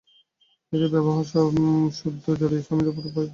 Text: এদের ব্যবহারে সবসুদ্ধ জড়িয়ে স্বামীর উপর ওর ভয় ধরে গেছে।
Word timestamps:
এদের 0.73 0.89
ব্যবহারে 0.93 1.25
সবসুদ্ধ 1.31 2.25
জড়িয়ে 2.39 2.65
স্বামীর 2.65 2.87
উপর 2.91 2.99
ওর 2.99 3.03
ভয় 3.03 3.13
ধরে 3.15 3.25
গেছে। 3.25 3.29